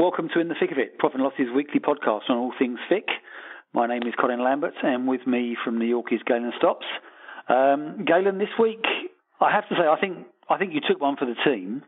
[0.00, 2.78] Welcome to In the Thick of It, Profit and Losses weekly podcast on all things
[2.90, 3.04] FIC.
[3.74, 6.86] My name is Colin Lambert, and with me from New York is Galen Stops.
[7.50, 8.82] Um, Galen, this week,
[9.42, 11.82] I have to say, I think I think you took one for the team.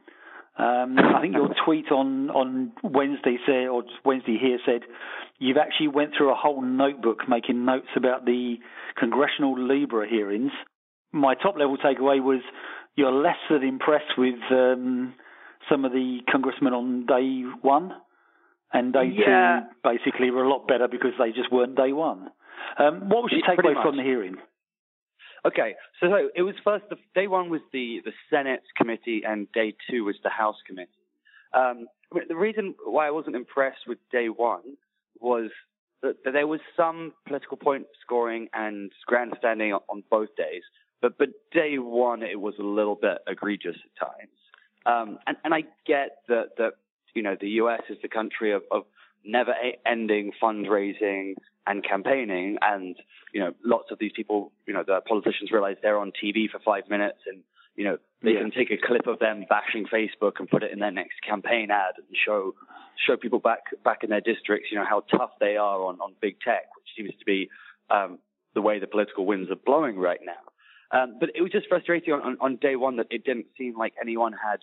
[0.59, 4.83] Um, I think your tweet on, on Wednesday said, or Wednesday here said,
[5.39, 8.57] you've actually went through a whole notebook making notes about the
[8.99, 10.53] congressional Libra hearings.
[11.13, 12.43] My top level takeaway was
[12.95, 15.15] you're less than impressed with um,
[15.71, 17.93] some of the congressmen on day one,
[18.73, 19.61] and day yeah.
[19.61, 22.31] two basically were a lot better because they just weren't day one.
[22.79, 24.37] Um, what was your takeaway from the hearing?
[25.45, 26.85] Okay, so, so it was first.
[26.89, 30.91] The, day one was the the Senate committee, and day two was the House committee.
[31.53, 31.87] Um,
[32.29, 34.77] the reason why I wasn't impressed with day one
[35.21, 35.51] was
[36.03, 40.63] that, that there was some political point scoring and grandstanding on, on both days,
[41.01, 44.31] but but day one it was a little bit egregious at times.
[44.87, 46.73] Um, and, and I get that, that,
[47.15, 48.85] you know, the US is the country of, of
[49.25, 49.55] never
[49.87, 51.35] ending fundraising
[51.67, 52.59] and campaigning.
[52.61, 52.97] And,
[53.33, 56.59] you know, lots of these people, you know, the politicians realize they're on TV for
[56.65, 57.43] five minutes and,
[57.77, 58.41] you know, they yeah.
[58.41, 61.71] can take a clip of them bashing Facebook and put it in their next campaign
[61.71, 62.55] ad and show,
[63.07, 66.13] show people back, back in their districts, you know, how tough they are on, on
[66.21, 67.49] big tech, which seems to be,
[67.91, 68.19] um,
[68.55, 70.52] the way the political winds are blowing right now.
[70.93, 73.79] Um, but it was just frustrating on, on, on, day one that it didn't seem
[73.79, 74.61] like anyone had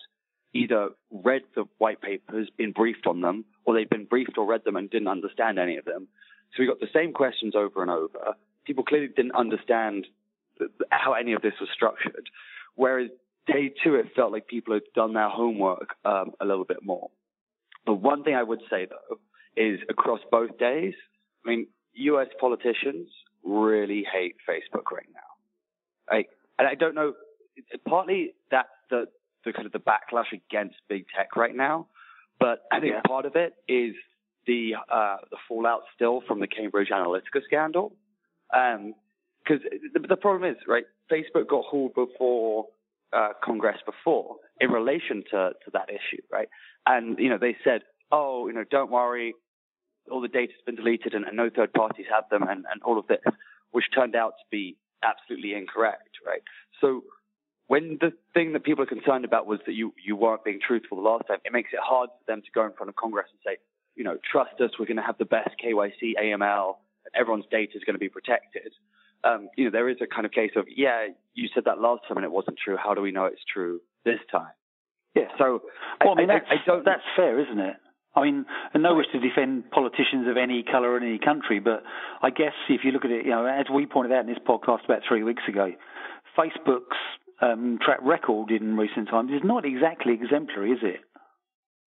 [0.54, 4.62] either read the white papers, been briefed on them, or they'd been briefed or read
[4.64, 6.06] them and didn't understand any of them.
[6.52, 8.34] So we got the same questions over and over.
[8.64, 10.06] People clearly didn't understand
[10.90, 12.28] how any of this was structured.
[12.74, 13.10] Whereas
[13.46, 17.10] day two, it felt like people had done their homework um, a little bit more.
[17.86, 19.18] But one thing I would say though
[19.56, 20.94] is across both days,
[21.44, 22.28] I mean, U.S.
[22.38, 23.08] politicians
[23.42, 25.29] really hate Facebook right now.
[26.10, 26.24] I,
[26.58, 27.14] and I don't know,
[27.88, 29.06] partly that's the,
[29.44, 31.86] the kind of the backlash against big tech right now,
[32.38, 33.00] but I think yeah.
[33.06, 33.94] part of it is
[34.46, 37.92] the uh, the fallout still from the Cambridge Analytica scandal.
[38.50, 38.80] Because
[39.62, 42.66] um, the, the, problem is, right, Facebook got hauled before
[43.12, 46.48] uh, Congress before in relation to, to that issue, right?
[46.86, 49.34] And, you know, they said, oh, you know, don't worry,
[50.10, 52.98] all the data's been deleted and, and no third parties have them and, and all
[52.98, 53.20] of this,
[53.70, 56.42] which turned out to be absolutely incorrect, right?
[56.80, 57.04] So
[57.66, 60.96] when the thing that people are concerned about was that you, you weren't being truthful
[60.96, 63.26] the last time, it makes it hard for them to go in front of Congress
[63.30, 63.60] and say,
[63.94, 66.76] you know, trust us, we're going to have the best KYC, AML,
[67.14, 68.72] everyone's data is going to be protected.
[69.22, 72.02] Um, you know, there is a kind of case of, yeah, you said that last
[72.08, 72.76] time and it wasn't true.
[72.76, 74.52] How do we know it's true this time?
[75.14, 75.28] Yeah.
[75.38, 75.62] So,
[76.04, 77.76] well, I, I mean, I don't, that's fair, isn't it?
[78.14, 78.44] I mean,
[78.74, 81.84] and no wish to defend politicians of any colour in any country, but
[82.22, 84.42] I guess if you look at it, you know, as we pointed out in this
[84.46, 85.72] podcast about three weeks ago,
[86.36, 86.96] Facebook's
[87.40, 91.00] um, track record in recent times is not exactly exemplary, is it?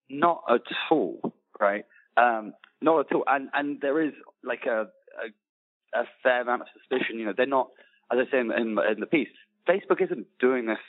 [0.09, 1.85] Not at all, right?
[2.15, 3.23] Um, not at all.
[3.27, 4.13] And and there is
[4.43, 4.87] like a,
[5.19, 7.19] a, a fair amount of suspicion.
[7.19, 7.69] You know, they're not,
[8.11, 9.29] as I say in, in, in the piece,
[9.67, 10.79] Facebook isn't doing this,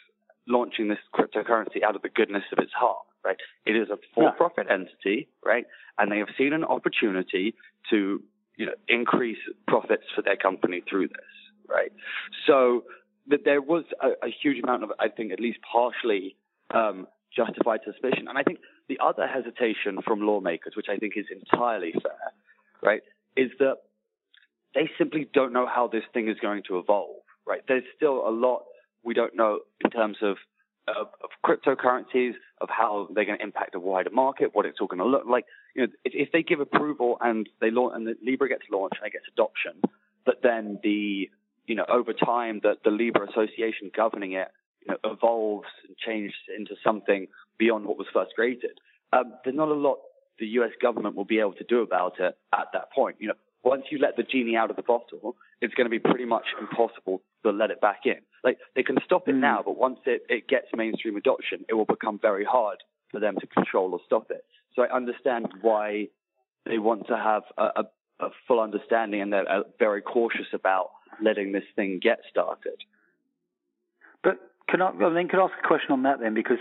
[0.47, 3.37] launching this cryptocurrency out of the goodness of its heart right?
[3.65, 4.75] It is a for-profit yeah.
[4.75, 5.65] entity, right?
[5.99, 7.55] And they have seen an opportunity
[7.91, 8.23] to,
[8.57, 11.93] you know, increase profits for their company through this, right?
[12.47, 12.85] So
[13.29, 16.37] that there was a, a, huge amount of, I think, at least partially
[16.73, 18.29] um, justified suspicion.
[18.29, 18.59] And I think
[18.89, 22.33] the other hesitation from lawmakers, which I think is entirely fair,
[22.83, 23.01] right,
[23.37, 23.77] is that
[24.75, 27.63] they simply don't know how this thing is going to evolve, right?
[27.67, 28.65] There's still a lot
[29.03, 30.37] we don't know in terms of
[30.89, 34.87] of, of cryptocurrencies, of how they're going to impact a wider market, what it's all
[34.87, 35.45] going to look like.
[35.75, 38.97] You know, if, if they give approval and they launch and the Libra gets launched
[38.99, 39.81] and it gets adoption,
[40.25, 41.31] but then the
[41.67, 44.49] you know over time that the Libra Association governing it
[44.87, 47.27] you know, evolves and changes into something
[47.59, 48.79] beyond what was first created,
[49.13, 49.99] um, there's not a lot
[50.39, 50.73] the U.S.
[50.83, 53.17] government will be able to do about it at that point.
[53.21, 55.99] You know, once you let the genie out of the bottle, it's going to be
[55.99, 58.21] pretty much impossible to let it back in.
[58.43, 59.41] Like they can stop it mm.
[59.41, 62.79] now, but once it, it gets mainstream adoption, it will become very hard
[63.11, 64.45] for them to control or stop it.
[64.75, 66.09] So I understand why
[66.67, 67.85] they want to have a, a,
[68.27, 70.91] a full understanding and they're uh, very cautious about
[71.23, 72.77] letting this thing get started.
[74.23, 76.35] But can I, I then could I ask a question on that then?
[76.35, 76.59] Because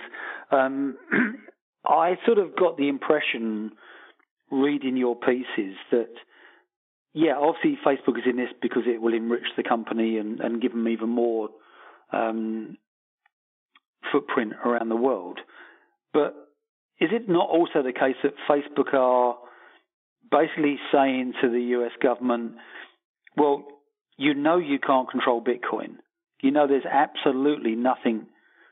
[0.51, 0.97] um,
[1.85, 3.71] I sort of got the impression
[4.51, 6.13] reading your pieces that
[7.13, 10.71] yeah, obviously Facebook is in this because it will enrich the company and, and give
[10.71, 11.49] them even more
[12.11, 12.77] um,
[14.11, 15.39] footprint around the world.
[16.11, 16.35] But
[16.99, 19.37] is it not also the case that Facebook are
[20.31, 22.53] basically saying to the US government,
[23.37, 23.63] well,
[24.17, 25.97] you know you can't control Bitcoin.
[26.41, 28.27] You know there's absolutely nothing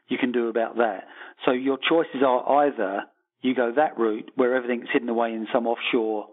[0.07, 1.05] you can do about that.
[1.45, 3.03] So your choices are either
[3.41, 6.27] you go that route where everything's hidden away in some offshore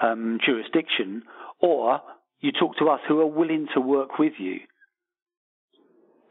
[0.00, 1.22] um, jurisdiction,
[1.60, 2.00] or
[2.40, 4.60] you talk to us who are willing to work with you.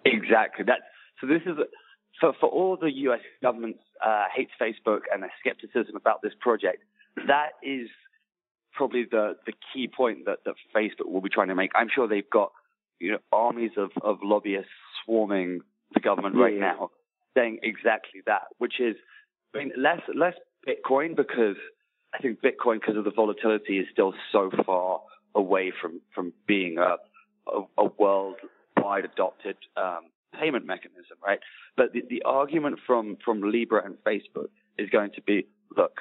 [0.05, 0.65] Exactly.
[0.65, 0.79] That.
[1.19, 1.57] So this is
[2.19, 3.21] for for all the U.S.
[3.41, 6.83] government uh, hates Facebook and their skepticism about this project.
[7.27, 7.89] That is
[8.73, 11.71] probably the the key point that that Facebook will be trying to make.
[11.75, 12.51] I'm sure they've got
[12.99, 14.69] you know armies of of lobbyists
[15.03, 15.61] swarming
[15.93, 16.41] the government yeah.
[16.41, 16.91] right now,
[17.35, 18.95] saying exactly that, which is
[19.53, 20.35] I mean less less
[20.67, 21.57] Bitcoin because
[22.15, 25.01] I think Bitcoin because of the volatility is still so far
[25.33, 26.95] away from from being a
[27.47, 30.05] a, a worldwide adopted um,
[30.39, 31.39] payment mechanism, right?
[31.75, 35.99] But the, the argument from from Libra and Facebook is going to be, look,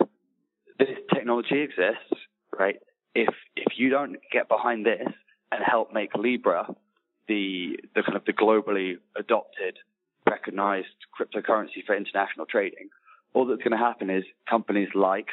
[0.79, 2.23] this technology exists,
[2.57, 2.77] right?
[3.15, 5.09] If if you don't get behind this
[5.53, 6.67] and help make Libra
[7.27, 9.79] the the kind of the globally adopted,
[10.29, 12.89] recognized cryptocurrency for international trading,
[13.33, 15.27] all that's going to happen is companies like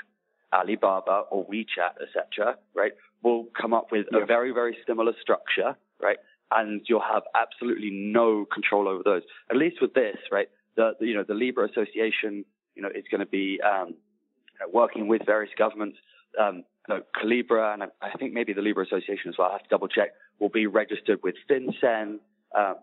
[0.53, 2.93] Alibaba or WeChat, etc., right,
[3.23, 6.17] will come up with a very very similar structure, right,
[6.51, 9.21] and you'll have absolutely no control over those.
[9.49, 12.45] At least with this, right, the, the you know the Libra Association,
[12.75, 13.95] you know, is going to be um,
[14.71, 15.97] working with various governments.
[16.39, 19.49] Um, you know, Calibra and I think maybe the Libra Association as well.
[19.49, 20.09] I have to double check.
[20.39, 22.19] Will be registered with FinCEN.
[22.57, 22.75] Um,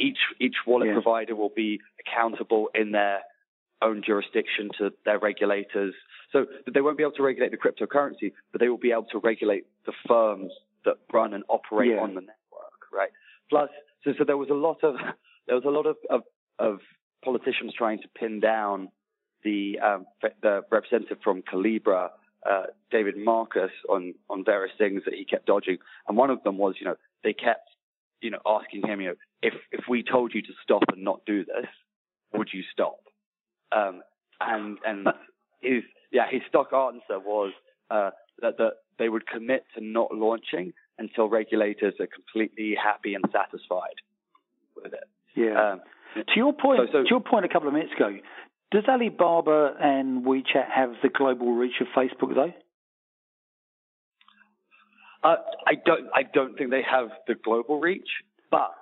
[0.00, 0.94] each each wallet yeah.
[0.94, 3.20] provider will be accountable in their
[3.84, 5.94] own jurisdiction to their regulators.
[6.32, 9.18] So they won't be able to regulate the cryptocurrency, but they will be able to
[9.18, 10.52] regulate the firms
[10.84, 12.02] that run and operate yeah.
[12.02, 13.10] on the network, right?
[13.50, 13.70] Plus,
[14.04, 14.96] so, so there was a lot of
[15.46, 16.22] there was a lot of, of,
[16.58, 16.78] of
[17.24, 18.88] politicians trying to pin down
[19.42, 20.06] the um,
[20.42, 22.08] the representative from Calibra,
[22.48, 25.78] uh, David Marcus, on on various things that he kept dodging,
[26.08, 27.68] and one of them was, you know, they kept,
[28.20, 31.20] you know, asking him, you know, if if we told you to stop and not
[31.26, 31.66] do this,
[32.32, 33.00] would you stop?
[33.72, 34.02] Um,
[34.40, 35.08] and and
[35.60, 35.82] his
[36.12, 37.52] yeah his stock answer was
[37.90, 43.24] uh, that that they would commit to not launching until regulators are completely happy and
[43.32, 43.98] satisfied
[44.76, 45.04] with it.
[45.34, 45.72] Yeah.
[45.72, 45.80] Um,
[46.14, 48.16] to your point, so, so, to your point a couple of minutes ago,
[48.70, 52.52] does Alibaba and WeChat have the global reach of Facebook though?
[55.24, 56.08] Uh, I don't.
[56.14, 58.08] I don't think they have the global reach,
[58.50, 58.74] but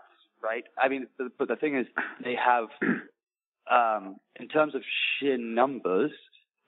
[0.43, 0.65] right.
[0.77, 1.07] I mean,
[1.39, 1.87] but the thing is,
[2.25, 2.65] they have,
[3.71, 4.83] um, in terms of
[5.19, 6.11] sheer numbers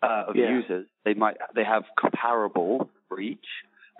[0.03, 0.51] uh, of yeah.
[0.51, 3.47] users, they might they have comparable reach.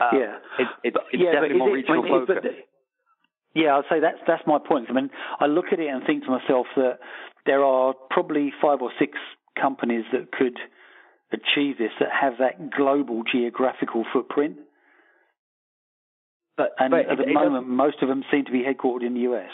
[0.01, 2.45] Uh, yeah, it, it, it's yeah, definitely more regional focus.
[3.55, 4.87] Yeah, I'd say that's that's my point.
[4.91, 6.99] I mean, I look at it and think to myself that
[7.47, 9.13] there are probably five or six
[9.61, 10.59] companies that could
[11.33, 14.57] achieve this that have that global geographical footprint.
[16.57, 19.15] But, and but at it, the moment, most of them seem to be headquartered in
[19.15, 19.51] the US.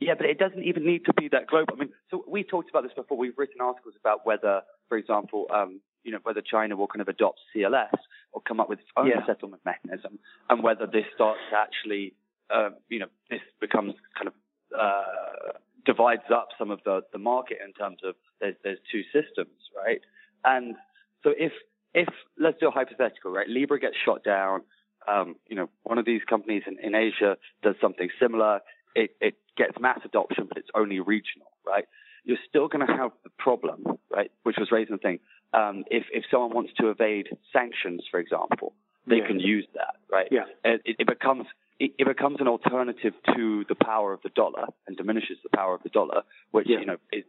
[0.00, 1.74] Yeah, but it doesn't even need to be that global.
[1.74, 3.18] I mean, so we talked about this before.
[3.18, 7.08] We've written articles about whether, for example, um, you know, whether China will kind of
[7.08, 7.98] adopt CLS
[8.32, 9.26] or come up with its own yeah.
[9.26, 10.18] settlement mechanism,
[10.48, 12.14] and whether this starts to actually,
[12.54, 14.34] uh, you know, this becomes kind of
[14.78, 19.58] uh, divides up some of the, the market in terms of there's there's two systems,
[19.76, 20.00] right?
[20.44, 20.76] And
[21.24, 21.52] so if
[21.94, 22.08] if
[22.38, 23.48] let's do a hypothetical, right?
[23.48, 24.62] Libra gets shot down.
[25.06, 28.60] Um, you know, one of these companies in, in Asia does something similar.
[28.98, 31.84] It, it gets mass adoption, but it's only regional, right?
[32.24, 34.30] You're still going to have the problem, right?
[34.42, 35.20] Which was raising the thing.
[35.52, 38.74] Um, if if someone wants to evade sanctions, for example,
[39.06, 39.26] they yeah.
[39.26, 40.28] can use that, right?
[40.30, 40.44] Yeah.
[40.64, 41.46] It, it becomes
[41.78, 45.74] it, it, becomes an alternative to the power of the dollar and diminishes the power
[45.74, 46.80] of the dollar, which yeah.
[46.80, 47.24] you know is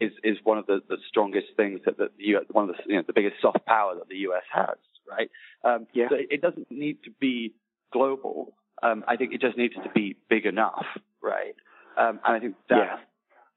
[0.00, 2.82] is is one of the, the strongest things that, that the US, one of the
[2.86, 4.44] you know the biggest soft power that the U.S.
[4.52, 4.76] has,
[5.08, 5.30] right?
[5.64, 6.08] Um, yeah.
[6.10, 7.54] So it, it, doesn't need to be
[7.92, 8.54] global.
[8.82, 10.84] Um, I think it just needs to be big enough,
[11.22, 11.54] right?
[11.96, 12.96] Um, and I think that yeah.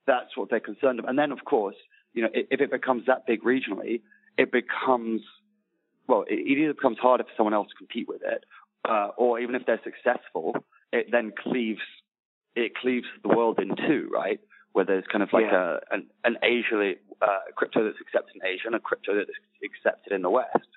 [0.07, 1.09] that's what they're concerned about.
[1.09, 1.75] And then, of course,
[2.13, 4.01] you know, if it becomes that big regionally,
[4.37, 5.21] it becomes
[6.07, 8.43] well, it either becomes harder for someone else to compete with it,
[8.87, 10.55] uh, or even if they're successful,
[10.91, 11.81] it then cleaves
[12.55, 14.39] it cleaves the world in two, right?
[14.71, 15.77] Where there's kind of like yeah.
[15.91, 19.29] a an, an Asia uh, crypto that's accepted in Asia and a crypto that's
[19.63, 20.69] accepted in the West.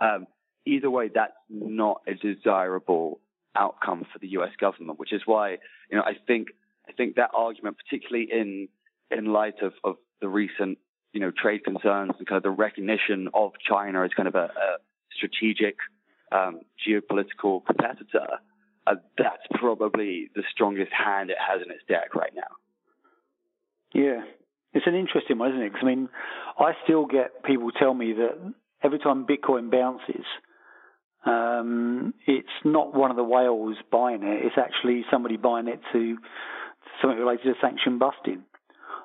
[0.00, 0.26] Um,
[0.66, 3.20] either way, that's not a desirable
[3.56, 4.50] outcome for the U.S.
[4.60, 5.58] government, which is why
[5.90, 6.48] you know I think
[6.88, 8.68] I think that argument, particularly in
[9.10, 10.78] in light of, of the recent
[11.12, 14.44] you know trade concerns and kind of the recognition of China as kind of a,
[14.44, 14.76] a
[15.14, 15.76] strategic
[16.32, 18.38] um, geopolitical competitor,
[18.86, 22.42] uh, that's probably the strongest hand it has in its deck right now.
[23.92, 24.22] Yeah,
[24.72, 25.72] it's an interesting one, isn't it?
[25.72, 26.08] Because I mean,
[26.58, 30.24] I still get people tell me that every time Bitcoin bounces,
[31.26, 36.16] um, it's not one of the whales buying it; it's actually somebody buying it to
[37.00, 38.42] something related to sanction busting.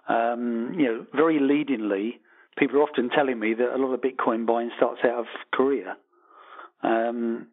[0.08, 2.20] Um, you know, very leadingly,
[2.58, 5.98] people are often telling me that a lot of Bitcoin buying starts out of Korea.
[6.84, 7.48] Um,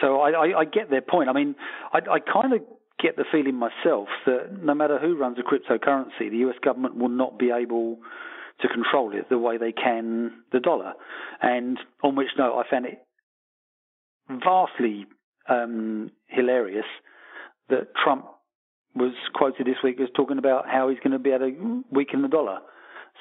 [0.00, 1.28] so I, I, I, get their point.
[1.28, 1.54] I mean,
[1.92, 2.60] I, I kind of
[2.98, 7.10] get the feeling myself that no matter who runs a cryptocurrency, the US government will
[7.10, 7.98] not be able
[8.60, 10.94] to control it the way they can the dollar.
[11.42, 13.05] And on which note, I found it
[14.28, 15.06] vastly
[15.48, 16.86] um, hilarious
[17.68, 18.26] that Trump
[18.94, 22.22] was quoted this week as talking about how he's going to be able to weaken
[22.22, 22.58] the dollar.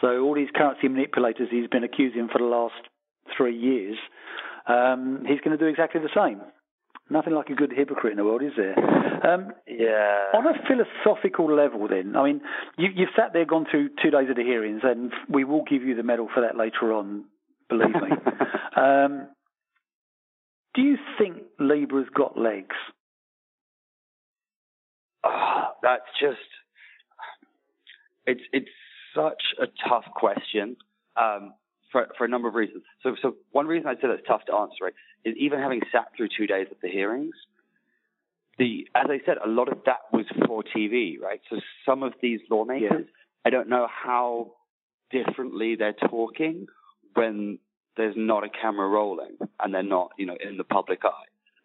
[0.01, 2.75] So all these currency manipulators he's been accusing for the last
[3.35, 3.97] three years,
[4.67, 6.41] um, he's going to do exactly the same.
[7.09, 8.75] Nothing like a good hypocrite in the world, is there?
[9.25, 10.31] Um, yeah.
[10.33, 12.41] On a philosophical level, then, I mean,
[12.77, 15.83] you, you've sat there, gone through two days of the hearings, and we will give
[15.83, 17.25] you the medal for that later on.
[17.69, 18.09] Believe me.
[18.75, 19.27] um,
[20.75, 22.75] do you think Libra's got legs?
[25.23, 26.37] Oh, that's just
[28.27, 28.69] it's it's
[29.15, 30.75] such a tough question
[31.15, 31.53] um,
[31.91, 32.83] for for a number of reasons.
[33.01, 36.07] So so one reason I'd say that's tough to answer right, is even having sat
[36.15, 37.35] through two days of the hearings,
[38.57, 41.41] the as I said, a lot of that was for TV, right?
[41.49, 43.07] So some of these lawmakers.
[43.47, 44.53] I don't know how
[45.11, 46.65] differently they're talking
[47.13, 47.59] when
[47.97, 51.09] there's not a camera rolling and they're not, you know, in the public eye.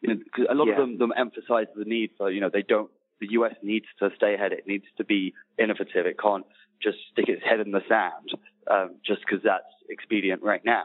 [0.01, 0.73] You know, cause a lot yeah.
[0.75, 4.11] of them, them emphasize the need for, you know, they don't, the US needs to
[4.17, 4.53] stay ahead.
[4.53, 6.07] It needs to be innovative.
[6.07, 6.47] It can't
[6.83, 8.31] just stick its head in the sand,
[8.71, 10.85] um, just because that's expedient right now.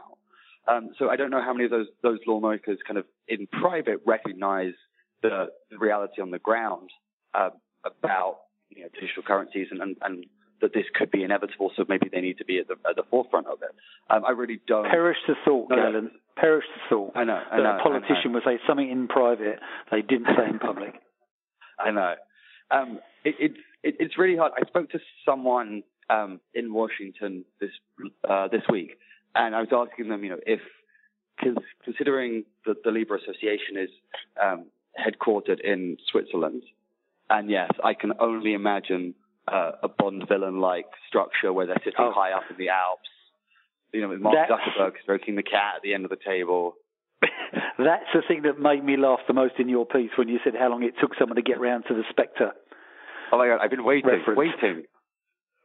[0.68, 4.00] Um, so I don't know how many of those, those lawmakers kind of in private
[4.04, 4.74] recognize
[5.22, 6.90] the, the reality on the ground,
[7.34, 7.50] uh,
[7.84, 8.38] about,
[8.68, 10.26] you know, digital currencies and, and, and
[10.60, 13.02] that this could be inevitable, so maybe they need to be at the, at the
[13.10, 13.74] forefront of it.
[14.10, 14.84] Um, I really don't.
[14.88, 16.10] Perish the thought, no, Galen.
[16.36, 17.12] Perish the thought.
[17.14, 17.40] I know.
[17.50, 19.58] I that know, a politician would say something in private
[19.90, 20.94] they didn't say in public.
[21.78, 22.14] I know.
[22.70, 24.52] Um, it, it's it, it's really hard.
[24.56, 27.70] I spoke to someone um, in Washington this
[28.28, 28.98] uh, this week,
[29.34, 30.60] and I was asking them, you know, if
[31.84, 33.90] considering that the Libra Association is
[34.42, 34.66] um,
[34.98, 36.62] headquartered in Switzerland,
[37.28, 39.14] and yes, I can only imagine
[39.46, 42.12] uh, a Bond villain like structure where they're sitting oh.
[42.14, 43.08] high up in the Alps.
[43.92, 44.36] You know, with Mark.
[44.50, 46.74] Zuckerberg stroking the cat at the end of the table.
[47.78, 50.54] That's the thing that made me laugh the most in your piece when you said
[50.58, 52.52] how long it took someone to get round to the Spectre.
[53.32, 54.38] Oh my god, I've been waiting, reference.
[54.38, 54.84] waiting.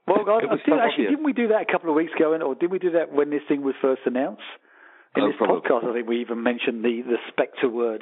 [0.07, 2.55] Well, God, did, so actually, didn't we do that a couple of weeks ago, or
[2.55, 4.41] did we do that when this thing was first announced?
[5.15, 5.61] In oh, this probably.
[5.61, 8.01] podcast, I think we even mentioned the the Spectre word.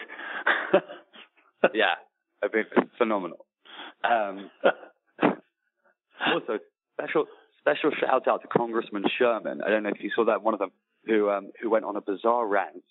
[1.73, 1.97] yeah,
[2.43, 2.65] I've been
[2.97, 3.45] phenomenal.
[4.03, 4.49] Um,
[6.33, 6.59] also,
[6.99, 7.25] special
[7.59, 9.61] special shout out to Congressman Sherman.
[9.65, 10.71] I don't know if you saw that one of them
[11.05, 12.83] who um, who went on a bizarre rant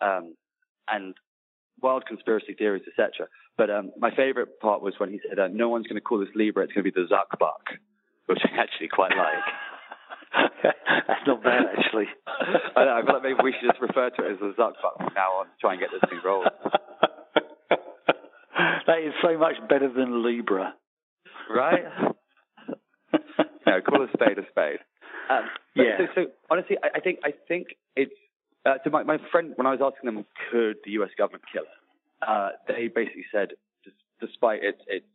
[0.00, 0.34] um,
[0.88, 1.14] and
[1.82, 3.28] wild conspiracy theories, etc.
[3.56, 6.18] But um, my favorite part was when he said, uh, "No one's going to call
[6.18, 7.76] this Libra; it's going to be the Zuckbuck,"
[8.26, 9.44] which I actually quite like.
[10.62, 12.06] That's not bad, actually.
[12.26, 14.96] I, know, I feel like maybe we should just refer to it as the Zuckbuck
[14.98, 16.50] from now on to try and get this thing rolling.
[18.86, 20.74] that is so much better than Libra.
[21.48, 21.84] Right?
[23.76, 24.80] No, call a spade a spade.
[25.30, 25.98] Um, yeah.
[25.98, 28.12] So, so honestly, I, I, think I think it's
[28.64, 28.90] uh, so.
[28.90, 31.10] My, my friend, when I was asking them, could the U.S.
[31.16, 32.26] government kill it?
[32.26, 33.50] Uh, they basically said,
[34.20, 35.06] despite its its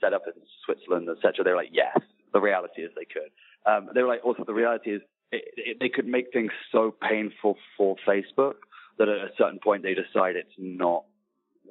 [0.00, 1.98] set up in Switzerland, etc., they were like, yes.
[2.32, 3.30] The reality is they could.
[3.70, 6.94] Um, they were like, also the reality is it, it, they could make things so
[7.08, 8.54] painful for Facebook
[8.98, 11.04] that at a certain point they decide it's not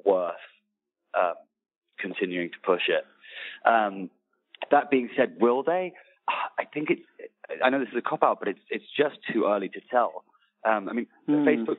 [0.04, 0.34] worth
[1.18, 1.34] um,
[1.98, 3.04] continuing to push it.
[3.68, 4.10] Um,
[4.70, 5.92] that being said, will they?
[6.58, 7.02] I think it's.
[7.62, 10.24] I know this is a cop out, but it's it's just too early to tell.
[10.64, 11.44] Um, I mean, mm.
[11.44, 11.78] Facebook.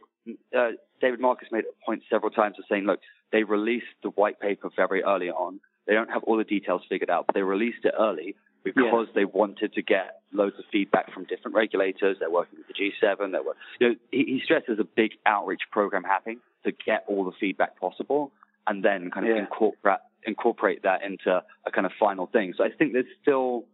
[0.57, 3.01] Uh, David Marcus made a point several times of saying, look,
[3.33, 5.59] they released the white paper very early on.
[5.85, 9.13] They don't have all the details figured out, but they released it early because yeah.
[9.13, 12.17] they wanted to get loads of feedback from different regulators.
[12.19, 13.31] They're working with the G7.
[13.33, 17.03] They were, you know, he, he stressed there's a big outreach program happening to get
[17.07, 18.31] all the feedback possible
[18.65, 19.41] and then kind of yeah.
[19.41, 22.53] incorporate incorporate that into a kind of final thing.
[22.57, 23.65] So I think there's still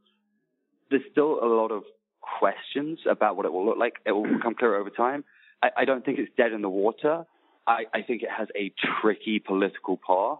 [0.89, 1.84] there's still a lot of
[2.22, 3.96] questions about what it will look like.
[4.05, 5.24] It will become clearer over time.
[5.62, 7.25] I, I don't think it's dead in the water.
[7.67, 10.39] I, I, think it has a tricky political path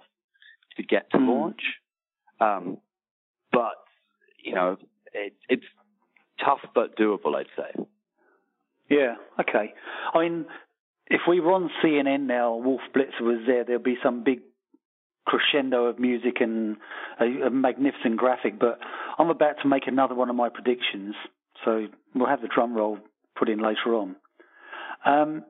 [0.78, 1.28] to get to mm.
[1.28, 1.62] launch.
[2.40, 2.78] Um,
[3.52, 3.76] but
[4.44, 4.78] you know,
[5.14, 5.66] it, it's
[6.44, 7.84] tough but doable, I'd say.
[8.90, 9.16] Yeah.
[9.40, 9.74] Okay.
[10.14, 10.46] I mean,
[11.08, 14.40] if we were on CNN now, Wolf Blitzer was there, there'd be some big
[15.30, 16.78] crescendo of music and
[17.20, 18.60] a, a, magnificent graphic.
[18.60, 18.80] But
[19.20, 21.14] I'm about to make another one of my predictions,
[21.64, 22.98] so we'll have the drum roll
[23.38, 24.16] put in later on.
[25.06, 25.44] Um,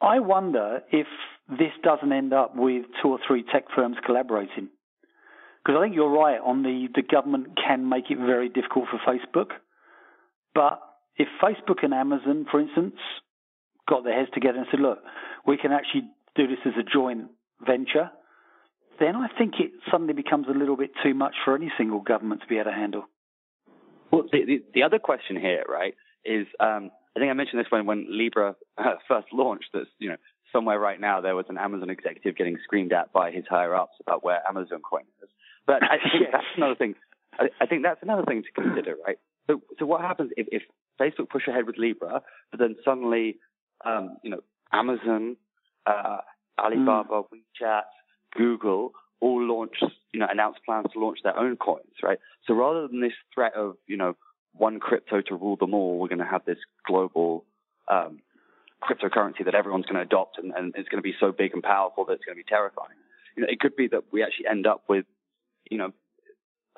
[0.00, 1.06] I wonder if
[1.48, 4.68] this doesn't end up with two or three tech firms collaborating.
[5.64, 9.00] Because I think you're right on the, the government can make it very difficult for
[9.06, 9.50] Facebook.
[10.54, 10.80] But
[11.16, 12.94] if Facebook and Amazon, for instance,
[13.88, 14.98] got their heads together and said, look,
[15.46, 17.28] we can actually do this as a joint
[17.64, 18.10] venture,
[18.98, 22.42] then I think it suddenly becomes a little bit too much for any single government
[22.42, 23.04] to be able to handle.
[24.10, 27.70] Well, the, the, the other question here, right, is um, I think I mentioned this
[27.70, 30.16] when, when Libra uh, first launched, that, you know,
[30.52, 33.94] somewhere right now there was an Amazon executive getting screamed at by his higher ups
[34.00, 35.28] about where Amazon coin is.
[35.66, 36.28] But I think yes.
[36.32, 36.94] that's another thing.
[37.38, 39.18] I, I, think that's another thing to consider, right?
[39.46, 40.62] So, so what happens if, if
[41.00, 43.38] Facebook push ahead with Libra, but then suddenly,
[43.84, 44.40] um, you know,
[44.72, 45.36] Amazon,
[45.86, 46.18] uh,
[46.58, 47.24] Alibaba, mm.
[47.32, 47.82] WeChat,
[48.34, 49.76] Google all launch,
[50.12, 52.18] you know, announce plans to launch their own coins, right?
[52.46, 54.14] So rather than this threat of, you know,
[54.52, 57.44] one crypto to rule them all, we're going to have this global
[57.88, 58.20] um,
[58.82, 61.62] cryptocurrency that everyone's going to adopt and, and it's going to be so big and
[61.62, 62.96] powerful that it's going to be terrifying.
[63.36, 65.04] You know, it could be that we actually end up with,
[65.70, 65.92] you know,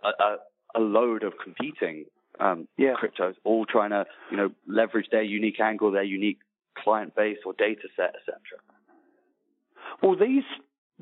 [0.02, 0.36] a, a,
[0.76, 2.06] a load of competing
[2.40, 2.94] um, yeah.
[2.94, 6.38] cryptos, all trying to, you know, leverage their unique angle, their unique
[6.76, 8.38] client base or data set, etc.
[10.02, 10.44] Well, these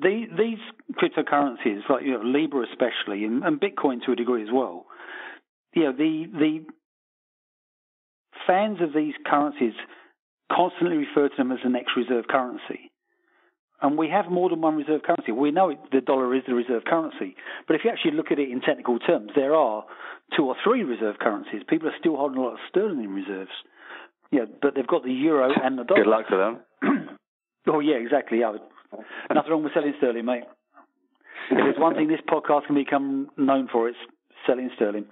[0.02, 0.58] these, these
[0.92, 4.86] cryptocurrencies, like you know, Libra especially, and, and Bitcoin to a degree as well,
[5.74, 6.64] you know, the the
[8.46, 9.74] fans of these currencies
[10.52, 12.90] constantly refer to them as the next reserve currency.
[13.82, 15.32] And we have more than one reserve currency.
[15.32, 17.36] We know the dollar is the reserve currency.
[17.66, 19.84] But if you actually look at it in technical terms, there are
[20.34, 21.62] two or three reserve currencies.
[21.68, 23.50] People are still holding a lot of sterling in reserves.
[24.30, 26.04] Yeah, but they've got the euro and the dollar.
[26.04, 26.36] Good luck to
[26.82, 27.08] them.
[27.68, 28.40] oh, yeah, exactly.
[28.40, 28.56] Yeah.
[29.34, 30.44] Nothing wrong with selling sterling, mate.
[31.50, 33.98] If there's one thing this podcast can become known for, it's
[34.46, 35.06] selling sterling.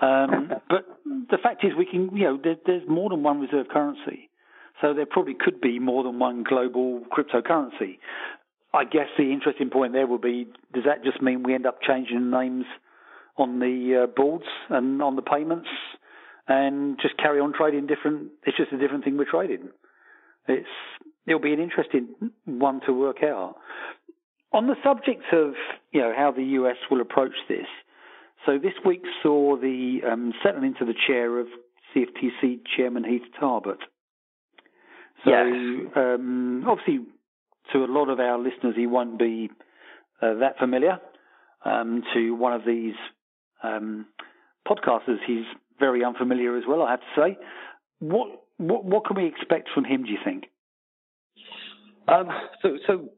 [0.00, 0.86] Um, but
[1.30, 4.28] the fact is, we can, you know, there, there's more than one reserve currency.
[4.80, 7.98] So there probably could be more than one global cryptocurrency.
[8.74, 11.80] I guess the interesting point there will be: does that just mean we end up
[11.82, 12.64] changing names
[13.36, 15.68] on the uh, boards and on the payments,
[16.48, 18.30] and just carry on trading different?
[18.44, 19.68] It's just a different thing we're trading.
[20.48, 20.66] It's
[21.26, 22.08] it'll be an interesting
[22.44, 23.56] one to work out.
[24.52, 25.54] On the subject of
[25.92, 27.66] you know how the US will approach this,
[28.44, 31.46] so this week saw the um, settling into the chair of
[31.94, 33.80] CFTC Chairman Heath Tarbert.
[35.24, 35.92] So yes.
[35.94, 37.00] um, obviously,
[37.72, 39.50] to a lot of our listeners, he won't be
[40.20, 40.98] uh, that familiar.
[41.64, 42.94] Um, to one of these
[43.62, 44.06] um,
[44.66, 45.44] podcasters, he's
[45.78, 46.82] very unfamiliar as well.
[46.82, 47.38] I have to say.
[48.00, 50.04] What what what can we expect from him?
[50.04, 50.44] Do you think?
[52.08, 52.28] Um,
[52.62, 53.08] so so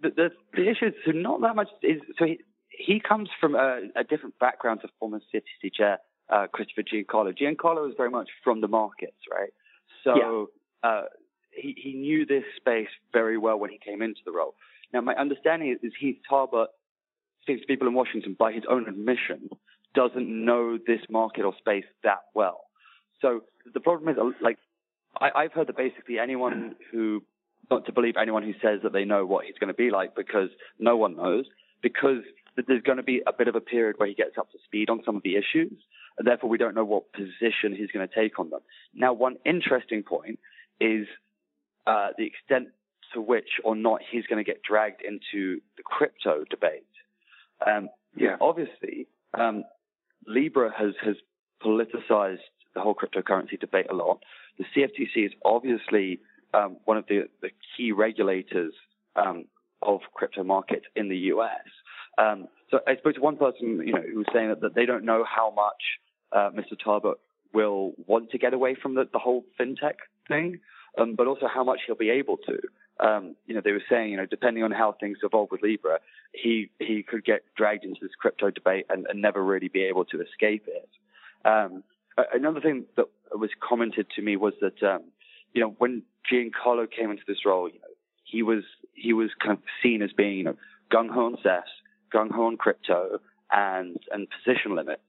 [0.00, 2.38] the, the, the issue is so not that much is so he
[2.70, 5.98] he comes from a, a different background to former CFTC chair
[6.30, 7.36] uh, Christopher Giancarlo.
[7.36, 9.50] Giancarlo is very much from the markets, right?
[10.04, 10.50] So
[10.82, 10.88] yeah.
[10.88, 11.02] uh,
[11.52, 14.54] he, he knew this space very well when he came into the role.
[14.92, 16.68] Now, my understanding is, is Heath Tarbert,
[17.42, 19.48] speaks to people in Washington by his own admission,
[19.94, 22.62] doesn't know this market or space that well.
[23.20, 24.58] So the problem is, like,
[25.18, 27.22] I, I've heard that basically anyone who,
[27.70, 30.14] not to believe anyone who says that they know what he's going to be like
[30.14, 31.46] because no one knows,
[31.82, 32.22] because
[32.66, 34.88] there's going to be a bit of a period where he gets up to speed
[34.88, 35.72] on some of the issues,
[36.18, 38.60] and therefore we don't know what position he's going to take on them.
[38.94, 40.38] Now, one interesting point
[40.80, 41.06] is
[41.86, 42.68] uh, the extent
[43.14, 46.86] to which or not he's going to get dragged into the crypto debate.
[47.66, 49.64] Um, yeah, obviously, um,
[50.26, 51.16] Libra has has
[51.62, 52.38] politicized
[52.74, 54.22] the whole cryptocurrency debate a lot.
[54.58, 56.20] The CFTC is obviously
[56.56, 58.72] um, one of the, the key regulators
[59.16, 59.44] um,
[59.82, 61.66] of crypto markets in the US.
[62.18, 64.86] Um, so I spoke to one person, you know, who was saying that, that they
[64.86, 65.82] don't know how much
[66.32, 66.76] uh, Mr.
[66.84, 67.16] Tarbert
[67.52, 69.96] will want to get away from the, the whole fintech
[70.28, 70.60] thing
[70.98, 72.58] um, but also how much he'll be able to.
[72.98, 75.98] Um, you know, they were saying, you know, depending on how things evolve with Libra,
[76.32, 80.04] he he could get dragged into this crypto debate and, and never really be able
[80.06, 80.88] to escape it.
[81.44, 81.84] Um,
[82.32, 85.02] another thing that was commented to me was that, um,
[85.56, 87.88] you know, when Giancarlo came into this role, you know,
[88.24, 90.56] he was he was kind of seen as being, you know,
[90.92, 91.62] gung ho on SEFs,
[92.14, 93.18] gung ho on crypto,
[93.50, 95.00] and and position limits,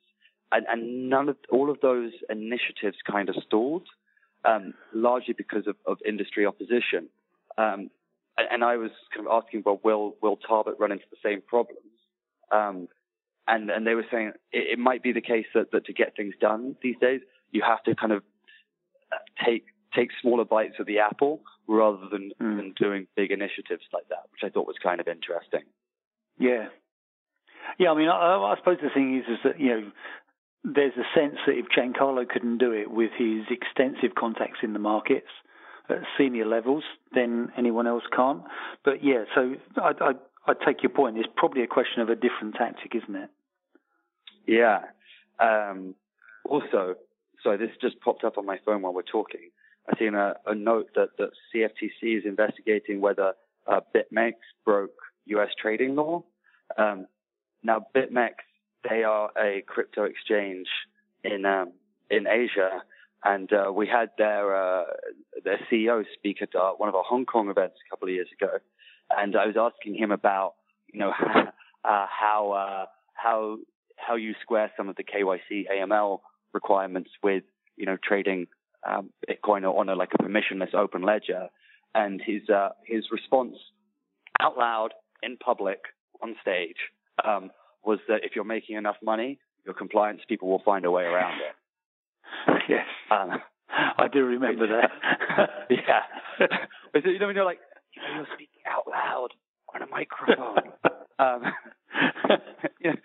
[0.53, 3.87] and, and none of all of those initiatives kind of stalled
[4.45, 7.09] um, largely because of, of industry opposition.
[7.57, 7.89] Um,
[8.37, 11.81] and I was kind of asking, well, will will Tarbert run into the same problems?
[12.51, 12.87] Um,
[13.49, 16.15] and and they were saying it, it, might be the case that, that to get
[16.15, 17.19] things done these days,
[17.51, 18.23] you have to kind of
[19.11, 19.65] uh, take
[19.97, 22.57] take smaller bites of the apple rather than mm.
[22.57, 25.63] than doing big initiatives like that, which I thought was kind of interesting.
[26.39, 26.67] Yeah,
[27.79, 27.91] yeah.
[27.91, 29.91] I mean, I, I suppose the thing is, is that you know
[30.63, 34.79] there's a sense that if Giancarlo couldn't do it with his extensive contacts in the
[34.79, 35.29] markets
[35.89, 36.83] at senior levels,
[37.13, 38.43] then anyone else can't.
[38.83, 40.11] But yeah, so I, I,
[40.45, 41.17] I take your point.
[41.17, 43.29] It's probably a question of a different tactic, isn't it?
[44.45, 44.79] Yeah.
[45.39, 45.95] Um,
[46.45, 46.95] also,
[47.43, 49.49] sorry, this just popped up on my phone while we're talking.
[49.89, 53.33] I've seen a, a note that, that CFTC is investigating whether
[53.67, 54.33] uh, BitMEX
[54.65, 54.91] broke
[55.25, 55.49] U.S.
[55.61, 56.23] trading law.
[56.77, 57.07] Um,
[57.63, 58.33] now, BitMEX,
[58.89, 60.67] they are a crypto exchange
[61.23, 61.73] in um,
[62.09, 62.83] in Asia,
[63.23, 64.83] and uh, we had their uh,
[65.43, 68.29] their CEO speak at uh, one of our Hong Kong events a couple of years
[68.39, 68.57] ago,
[69.09, 70.55] and I was asking him about
[70.93, 71.41] you know how
[71.83, 73.57] uh, how, uh, how
[73.95, 76.19] how you square some of the KYC AML
[76.53, 77.43] requirements with
[77.75, 78.47] you know trading
[78.87, 81.47] um, Bitcoin on a like a permissionless open ledger,
[81.95, 83.55] and his uh, his response
[84.39, 84.89] out loud
[85.23, 85.79] in public
[86.21, 86.77] on stage
[87.25, 87.49] um,
[87.83, 91.39] was that if you're making enough money, your compliance people will find a way around
[91.39, 91.55] it.
[92.69, 95.49] Yes, um, I do remember that.
[95.69, 96.01] yeah,
[96.91, 97.59] but you know when you're like,
[97.95, 99.29] you know, you're speaking out loud
[99.73, 100.73] on a microphone.
[101.19, 101.43] um,
[102.81, 102.95] you know,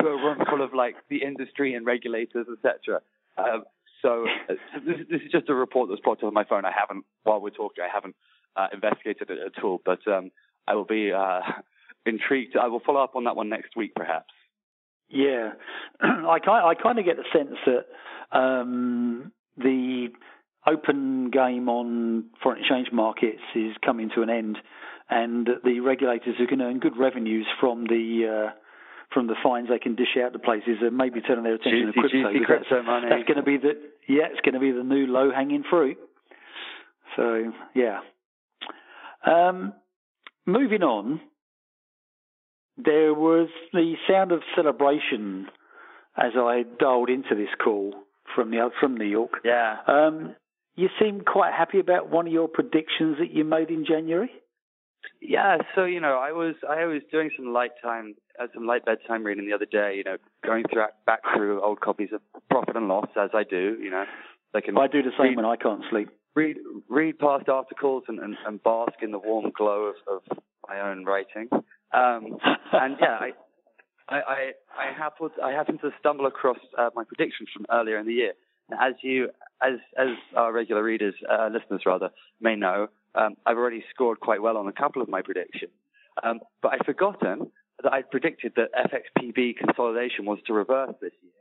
[0.00, 3.00] to a room full of like the industry and regulators, etc.
[3.36, 3.64] Um,
[4.02, 4.54] so, uh,
[4.86, 6.64] this, this, is just a report that's popped up on my phone.
[6.64, 8.14] I haven't, while we're talking, I haven't
[8.56, 10.30] uh, investigated it at all, but um,
[10.66, 11.40] I will be uh,
[12.06, 12.56] intrigued.
[12.56, 14.32] I will follow up on that one next week, perhaps.
[15.08, 15.52] Yeah,
[16.00, 20.08] I kind I kind of get the sense that um, the
[20.66, 24.58] open game on foreign exchange markets is coming to an end,
[25.08, 28.52] and that the regulators are going to earn good revenues from the uh,
[29.12, 31.94] from the fines they can dish out to places and maybe turning their attention juicy,
[31.94, 32.32] to crypto.
[32.32, 33.06] Juicy crypto that's, money.
[33.08, 33.72] that's going to be the
[34.08, 35.98] yeah, it's going to be the new low hanging fruit.
[37.16, 38.00] So yeah.
[39.26, 39.72] Um,
[40.46, 41.20] moving on,
[42.76, 45.48] there was the sound of celebration
[46.16, 47.94] as I dialed into this call
[48.34, 49.40] from the from New York.
[49.44, 49.76] Yeah.
[49.86, 50.34] Um,
[50.76, 54.30] you seem quite happy about one of your predictions that you made in January.
[55.20, 58.84] Yeah, so you know, I was I was doing some light time, uh, some light
[58.84, 59.94] bedtime reading the other day.
[59.96, 63.76] You know, going through back through old copies of Profit and Loss as I do.
[63.82, 64.04] You know,
[64.54, 64.78] I can.
[64.78, 66.08] I do the same read, when I can't sleep.
[66.34, 66.56] Read
[66.88, 71.04] read past articles and, and, and bask in the warm glow of, of my own
[71.04, 71.48] writing.
[71.92, 72.38] Um,
[72.72, 73.30] and yeah, I
[74.08, 78.06] I I, I happened I happened to stumble across uh, my predictions from earlier in
[78.06, 78.34] the year.
[78.80, 79.30] As you
[79.62, 84.42] as as our regular readers, uh, listeners rather, may know, um, I've already scored quite
[84.42, 85.72] well on a couple of my predictions.
[86.22, 87.50] Um, but I'd forgotten
[87.82, 91.32] that I'd predicted that FXPB consolidation was to reverse this year.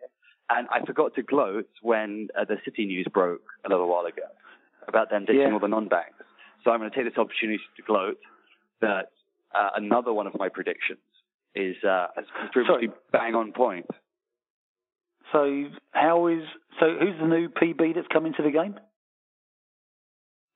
[0.49, 4.23] And I forgot to gloat when uh, the Citi news broke a little while ago
[4.87, 5.51] about them ditching yeah.
[5.51, 6.23] all the non-banks.
[6.63, 8.17] So I'm going to take this opportunity to gloat
[8.81, 9.11] that
[9.53, 10.99] uh, another one of my predictions
[11.55, 12.07] is uh,
[13.11, 13.87] bang on point.
[15.31, 16.43] So how is
[16.79, 16.85] so?
[16.99, 18.75] Who's the new PB that's come into the game?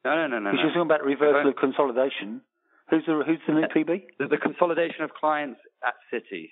[0.03, 0.51] No, no, no, no.
[0.51, 2.41] Because you're talking about reversal of consolidation.
[2.89, 4.03] Who's the who's the new PB?
[4.19, 6.49] The, the consolidation of clients at Citi.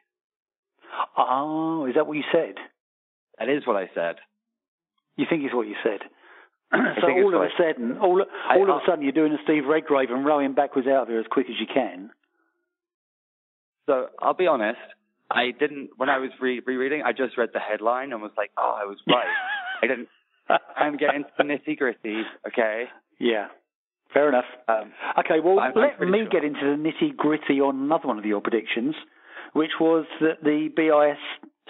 [1.17, 2.55] Oh, is that what you said?
[3.37, 4.15] That is what I said.
[5.17, 5.99] You think it's what you said?
[7.01, 9.65] so all of a sudden, all, all I, of a sudden, you're doing a Steve
[9.67, 12.11] Redgrave and rowing backwards out of here as quick as you can.
[13.87, 14.79] So I'll be honest.
[15.31, 17.03] I didn't when I was re- rereading.
[17.05, 19.25] I just read the headline and was like, "Oh, I was right."
[19.83, 20.07] I didn't.
[20.75, 22.23] I'm getting into the nitty gritty.
[22.47, 22.85] Okay.
[23.19, 23.47] Yeah.
[24.13, 24.45] Fair enough.
[24.67, 26.29] Um, okay, well, I'm, let I'm me sure.
[26.29, 28.95] get into the nitty gritty on another one of your predictions,
[29.53, 31.19] which was that the BIS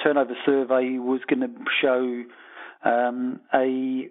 [0.02, 1.50] turnover survey was going to
[1.82, 2.24] show
[2.90, 4.08] um, a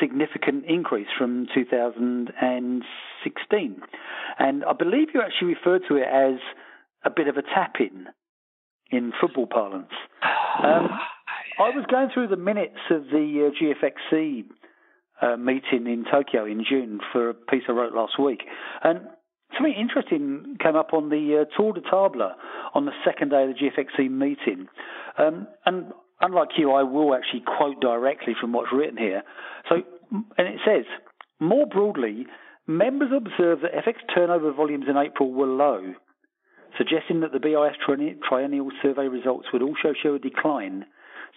[0.00, 3.80] significant increase from 2016.
[4.38, 6.40] And I believe you actually referred to it as
[7.04, 8.08] a bit of a tap in
[8.90, 9.92] in football parlance.
[10.56, 10.88] Um,
[11.58, 14.44] I was going through the minutes of the uh, GFXC
[15.22, 18.42] uh, meeting in Tokyo in June for a piece I wrote last week.
[18.82, 19.00] And
[19.54, 22.32] something interesting came up on the uh, Tour de Table
[22.74, 24.68] on the second day of the GFXC meeting.
[25.18, 29.22] Um, and unlike you, I will actually quote directly from what's written here.
[29.68, 29.76] So,
[30.10, 30.84] and it says,
[31.40, 32.26] more broadly,
[32.66, 35.94] members observed that FX turnover volumes in April were low,
[36.76, 37.76] suggesting that the BIS
[38.28, 40.84] triennial survey results would also show a decline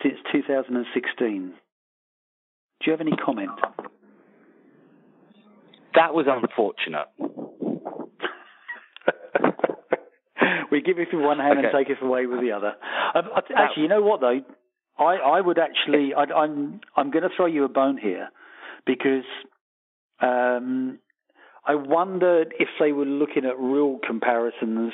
[0.02, 1.54] since 2016.
[2.80, 3.52] Do you have any comment?
[5.96, 7.08] That was unfortunate.
[10.72, 11.68] we give it with one hand okay.
[11.68, 12.74] and take it away with the other.
[13.14, 14.42] Um, actually, you know what though?
[14.98, 18.30] I, I would actually, I, I'm, I'm going to throw you a bone here
[18.86, 19.24] because
[20.22, 21.00] um,
[21.66, 24.94] I wondered if they were looking at real comparisons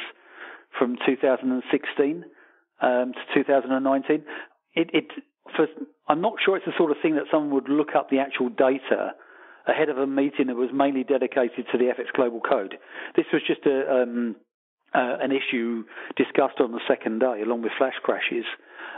[0.78, 2.26] from 2016
[2.82, 4.24] um, to 2019.
[4.74, 5.06] It, it
[5.56, 5.68] for,
[6.08, 8.50] I'm not sure it's the sort of thing that someone would look up the actual
[8.50, 9.14] data
[9.68, 12.76] ahead of a meeting that was mainly dedicated to the FX Global Code.
[13.16, 14.36] This was just a, um,
[14.94, 15.84] uh, an issue
[16.16, 18.46] discussed on the second day, along with flash crashes.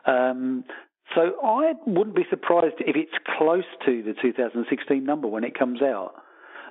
[0.06, 0.66] Um,
[1.16, 5.82] So I wouldn't be surprised if it's close to the 2016 number when it comes
[5.82, 6.16] out.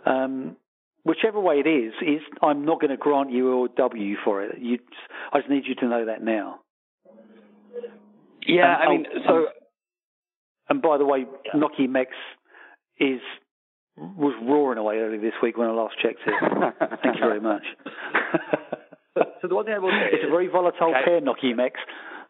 [0.05, 0.57] Um,
[1.05, 4.59] whichever way it is, is I'm not going to grant you a W for it.
[4.61, 4.79] You,
[5.33, 6.61] I just need you to know that now.
[8.47, 9.47] Yeah, And I mean, so
[10.69, 11.53] And by the way, Yeah.
[11.61, 12.11] Nokia Mex
[12.99, 13.21] is
[13.97, 16.35] was roaring away earlier this week when I last checked it.
[17.03, 17.63] Thank you very much.
[19.41, 21.05] so the one thing I will say it's a very volatile Okay.
[21.05, 21.81] pair, Nokia Mex.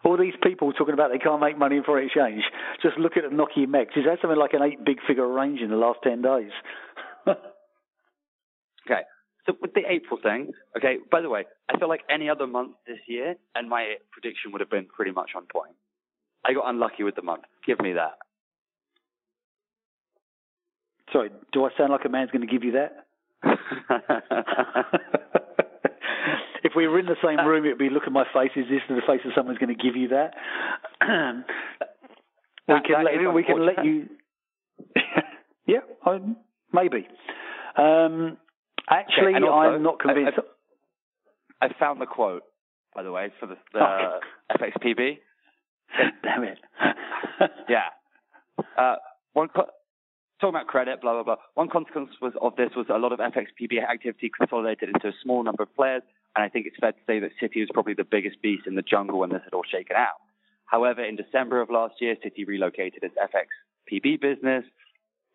[0.05, 2.44] All these people talking about they can't make money in foreign exchange.
[2.83, 3.90] Just look at the Nokia Mex.
[3.96, 6.53] It's had something like an eight big figure range in the last ten days.
[8.88, 9.03] Okay.
[9.46, 12.72] So with the April thing, okay, by the way, I feel like any other month
[12.87, 15.75] this year and my prediction would have been pretty much on point.
[16.44, 17.42] I got unlucky with the month.
[17.66, 18.14] Give me that.
[21.12, 23.07] Sorry, do I sound like a man's going to give you that?
[26.64, 28.51] if we were in the same room, it'd be look at my face.
[28.57, 30.35] Is this the face of someone's going to give you that?
[31.01, 31.07] we
[32.75, 34.09] That- can that let we can let you.
[35.66, 36.19] yeah, I,
[36.73, 37.07] maybe.
[37.77, 38.37] Um,
[38.90, 40.38] actually, and also, I'm not I- I- convinced.
[41.62, 42.42] I found the quote,
[42.95, 44.21] by the way, for the, the Oh.
[44.53, 45.19] FXPB.
[46.23, 46.59] Damn it.
[47.69, 47.85] Yeah.
[48.77, 48.97] Uh,
[49.33, 49.49] one
[50.40, 51.37] talking about credit, blah blah blah.
[51.55, 55.42] One consequence was of this was a lot of FXPB activity consolidated into a small
[55.42, 56.03] number of players,
[56.35, 58.75] and I think it's fair to say that Citi was probably the biggest beast in
[58.75, 60.20] the jungle when this had all shaken out.
[60.66, 64.64] However, in December of last year, Citi relocated its FXPB business,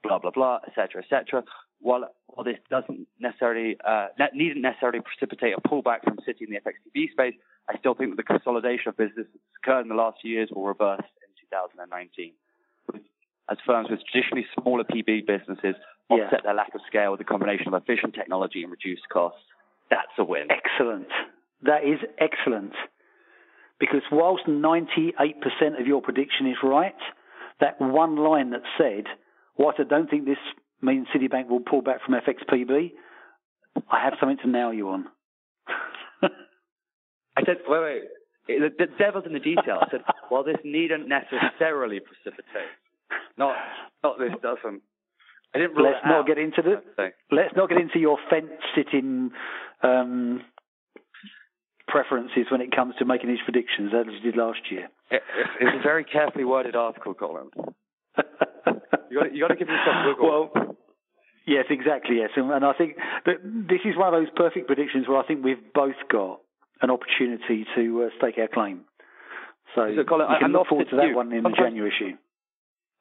[0.04, 1.04] blah blah blah, etc.
[1.04, 1.44] etc.
[1.80, 6.54] While while this doesn't necessarily uh, ne- needn't necessarily precipitate a pullback from Citi in
[6.54, 7.36] the FXPB space,
[7.70, 10.50] I still think that the consolidation of business that's occurred in the last few years
[10.52, 12.34] will reverse in 2019.
[13.50, 15.76] With- As firms with traditionally smaller PB businesses
[16.10, 16.26] Yeah.
[16.26, 19.44] offset their lack of scale with a combination of efficient technology and reduced costs,
[19.90, 20.52] that's a win.
[20.52, 21.08] Excellent.
[21.64, 22.74] That is excellent.
[23.80, 26.96] Because whilst 98% of your prediction is right,
[27.60, 29.06] that one line that said,
[29.58, 30.38] whilst I don't think this
[30.82, 32.94] means Citibank will pull back from FXPB,
[33.90, 35.08] I have something to nail you on.
[36.22, 38.04] I said, wait, wait.
[38.48, 39.80] It- The, the devil's in the detail.
[39.82, 42.70] I said, well, this needn't necessarily precipitate.
[43.38, 43.56] Not,
[44.04, 44.82] not this doesn't.
[45.54, 46.28] I didn't rule Let's not out.
[46.28, 46.82] get into the
[47.32, 49.32] let's not get into your fence sitting
[49.84, 50.42] um,
[51.88, 54.88] preferences when it comes to making these predictions as you did last year.
[55.10, 55.22] it,
[55.60, 57.50] it's a very carefully worded article, Colin.
[59.12, 60.50] You got, you got to give yourself wiggle.
[60.54, 60.76] Well,
[61.46, 62.30] yes, exactly, yes.
[62.38, 62.96] And, and I think
[63.26, 66.40] that this is one of those perfect predictions where I think we've both got
[66.82, 68.86] an opportunity to uh, stake our claim.
[69.76, 71.16] So, So, Colin, you I- can I'm look forward to that you.
[71.18, 72.16] one in the January issue.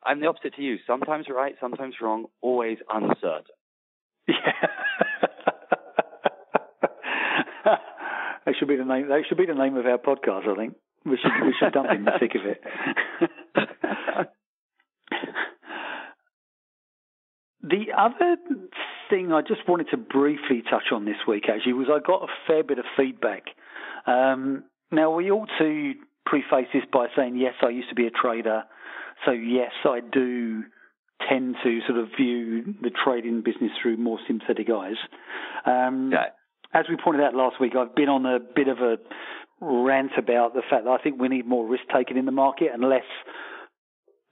[0.05, 0.79] I'm the opposite to you.
[0.87, 3.45] Sometimes right, sometimes wrong, always uncertain.
[4.27, 4.35] Yeah.
[8.47, 9.09] that should be the name.
[9.09, 10.49] That should be the name of our podcast.
[10.49, 12.63] I think we should we should dump in the thick of it.
[17.63, 18.37] the other
[19.11, 22.29] thing I just wanted to briefly touch on this week actually was I got a
[22.47, 23.45] fair bit of feedback.
[24.07, 25.95] Um, now we ought to
[26.27, 28.65] preface this by saying yes, I used to be a trader,
[29.25, 30.65] so yes, I do
[31.29, 34.97] tend to sort of view the trading business through more sympathetic eyes.
[35.67, 36.31] Um, Yeah.
[36.73, 38.97] As we pointed out last week, I've been on a bit of a
[39.61, 42.71] rant about the fact that I think we need more risk taking in the market
[42.73, 43.05] and less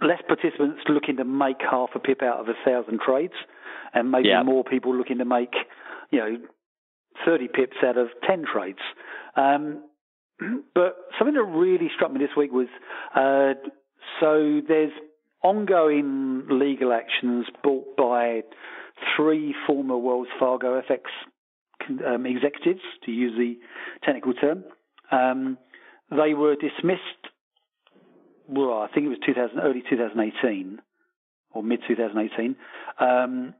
[0.00, 3.34] less participants looking to make half a pip out of a thousand trades,
[3.92, 4.44] and maybe Yeah.
[4.44, 5.52] more people looking to make
[6.10, 6.38] you know
[7.24, 8.78] thirty pips out of ten trades.
[9.34, 9.82] Um,
[10.74, 12.68] but something that really struck me this week was
[13.16, 13.54] uh,
[14.20, 14.92] so there's
[15.42, 18.42] ongoing legal actions brought by
[19.16, 21.00] three former Wells Fargo FX
[22.06, 23.58] um, executives, to use the
[24.04, 24.64] technical term.
[25.10, 25.58] Um,
[26.10, 27.02] they were dismissed.
[28.48, 30.80] Well, I think it was 2000, early 2018
[31.52, 32.56] or mid 2018,
[33.00, 33.54] um,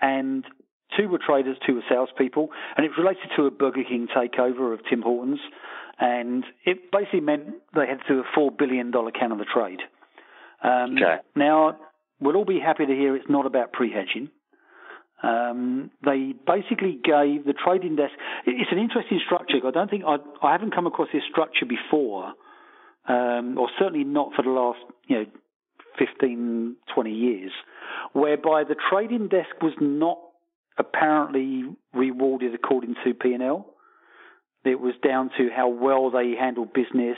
[0.00, 0.44] and
[0.96, 4.80] two were traders, two were salespeople, and it related to a Burger King takeover of
[4.88, 5.40] Tim Hortons,
[5.98, 9.44] and it basically meant they had to do a four billion dollar count of the
[9.44, 9.80] trade.
[10.62, 11.16] Um, Okay.
[11.34, 11.76] Now,
[12.20, 14.30] we'll all be happy to hear it's not about pre-hedging.
[15.22, 18.12] Um, they basically gave the trading desk.
[18.44, 19.56] It's an interesting structure.
[19.64, 22.32] I don't think I, I haven't come across this structure before,
[23.06, 25.26] um, or certainly not for the last you know
[25.98, 27.52] 15, 20 years,
[28.14, 30.18] whereby the trading desk was not
[30.76, 33.66] apparently rewarded according to P and L.
[34.64, 37.16] It was down to how well they handled business,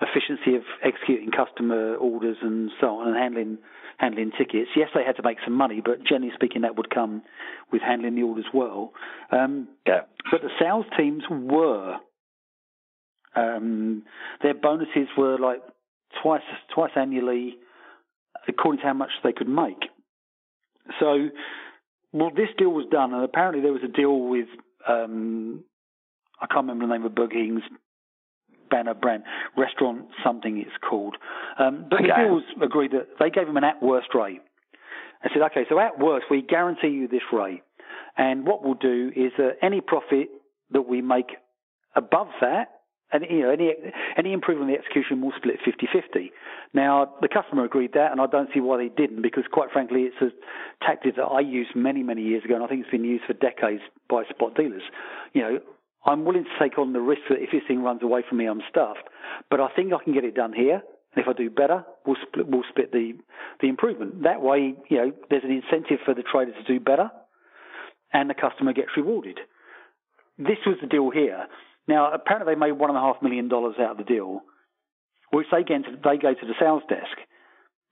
[0.00, 3.58] efficiency of executing customer orders, and so on, and handling
[3.98, 4.70] handling tickets.
[4.76, 7.22] Yes, they had to make some money, but generally speaking, that would come
[7.72, 8.92] with handling the orders well.
[9.30, 10.02] Um, Yeah.
[10.30, 11.98] but the sales teams were.
[13.34, 14.04] Um,
[14.42, 15.62] their bonuses were like
[16.22, 16.42] twice
[16.74, 17.58] twice annually,
[18.46, 19.90] according to how much they could make.
[20.98, 21.28] So,
[22.12, 24.48] well, this deal was done, and apparently there was a deal with
[24.88, 25.64] um,
[26.40, 27.62] I can't remember the name of Burger King's
[28.70, 29.22] banner brand
[29.56, 31.16] restaurant something it's called.
[31.58, 32.08] Um, but okay.
[32.08, 34.40] the agreed that they gave him an at worst rate.
[35.22, 37.62] I said, okay, so at worst we guarantee you this rate,
[38.16, 40.28] and what we'll do is that any profit
[40.70, 41.30] that we make
[41.96, 42.78] above that
[43.10, 43.72] and you know, any
[44.16, 46.30] any improvement in the execution will split 50-50.
[46.74, 50.02] Now, the customer agreed that, and I don't see why they didn't, because quite frankly,
[50.02, 50.28] it's a
[50.84, 53.32] tactic that I used many, many years ago, and I think it's been used for
[53.32, 54.82] decades by spot dealers.
[55.32, 55.58] You know,
[56.08, 58.46] I'm willing to take on the risk that if this thing runs away from me,
[58.46, 59.06] I'm stuffed.
[59.50, 60.80] But I think I can get it done here.
[61.14, 63.12] And if I do better, we'll split, we'll split the
[63.60, 64.22] the improvement.
[64.22, 67.10] That way, you know, there's an incentive for the trader to do better,
[68.12, 69.38] and the customer gets rewarded.
[70.38, 71.46] This was the deal here.
[71.86, 74.40] Now, apparently they made one and a half million dollars out of the deal,
[75.32, 77.16] which they go to, they go to the sales desk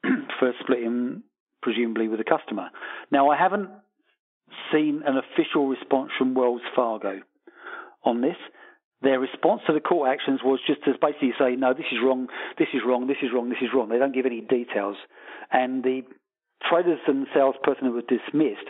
[0.38, 1.22] for splitting,
[1.62, 2.68] presumably with the customer.
[3.11, 3.70] Now, I haven't
[4.72, 7.20] seen an official response from Wells Fargo
[8.07, 8.37] on this.
[9.03, 12.29] Their response to the court actions was just to basically say, no, this is wrong,
[12.59, 13.88] this is wrong, this is wrong, this is wrong.
[13.88, 14.97] They don't give any details.
[15.53, 16.03] And the
[16.69, 18.66] traders and salesperson who were dismissed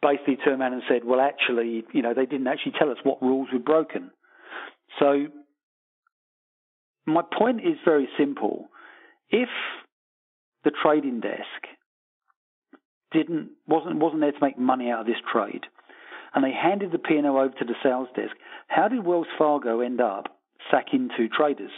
[0.00, 3.20] basically turned around and said, well, actually, you know, they didn't actually tell us what
[3.20, 4.10] rules were broken.
[4.98, 5.26] So
[7.06, 8.68] my point is very simple.
[9.30, 9.48] If
[10.64, 11.62] the trading desk
[13.12, 15.62] didn't wasn't wasn't there to make money out of this trade,
[16.36, 18.36] and they handed the P&L over to the sales desk,
[18.68, 20.38] how did Wells Fargo end up
[20.70, 21.70] sacking two traders?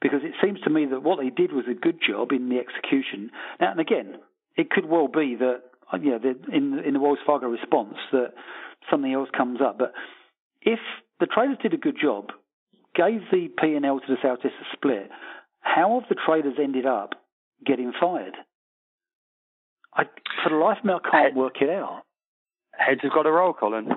[0.00, 2.58] Because it seems to me that what they did was a good job in the
[2.58, 3.32] execution.
[3.60, 4.18] Now, and again,
[4.56, 6.20] it could well be that uh, you know,
[6.52, 8.34] in in the Wells Fargo response that
[8.88, 9.92] something else comes up, but
[10.62, 10.78] if
[11.18, 12.28] the traders did a good job,
[12.94, 15.10] gave the P&L to the South a split.
[15.60, 17.14] How have the traders ended up
[17.66, 18.34] getting fired?
[19.92, 20.04] I,
[20.44, 22.02] for the life of me, I can't work it out.
[22.78, 23.88] Heads have got a roll, Colin.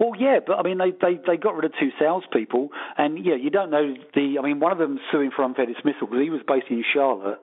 [0.00, 3.34] Well, yeah, but I mean, they, they, they got rid of two salespeople, and yeah,
[3.34, 4.36] you don't know the.
[4.38, 7.40] I mean, one of them suing for unfair dismissal because he was based in Charlotte,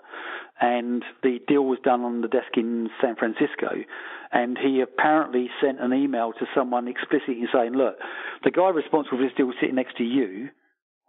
[0.60, 3.70] and the deal was done on the desk in San Francisco,
[4.32, 7.96] and he apparently sent an email to someone explicitly saying, "Look,
[8.44, 10.50] the guy responsible for this deal was sitting next to you.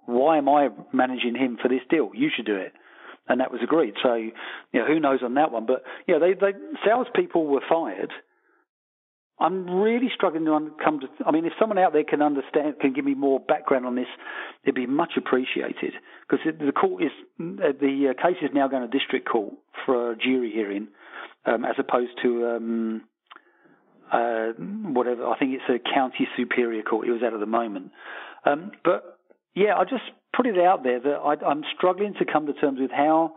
[0.04, 2.10] Why am I managing him for this deal?
[2.14, 2.72] You should do it."
[3.28, 3.94] And that was agreed.
[4.04, 4.32] So, you
[4.72, 5.66] know, who knows on that one?
[5.66, 8.12] But yeah, they, they salespeople were fired
[9.38, 11.08] I'm really struggling to come to.
[11.26, 14.06] I mean, if someone out there can understand, can give me more background on this,
[14.64, 15.92] it'd be much appreciated.
[16.28, 19.52] Because the court is the uh, case is now going to district court
[19.84, 20.88] for a jury hearing,
[21.44, 23.02] um, as opposed to um,
[24.10, 25.26] uh, whatever.
[25.26, 27.06] I think it's a county superior court.
[27.06, 27.90] It was out at the moment.
[28.46, 29.18] Um, but
[29.54, 32.80] yeah, I just put it out there that I, I'm struggling to come to terms
[32.80, 33.34] with how,